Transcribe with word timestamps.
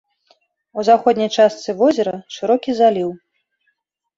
У 0.77 0.85
заходняй 0.87 1.29
часты 1.43 1.75
возера 1.81 2.15
шырокі 2.37 2.71
заліў. 2.81 3.09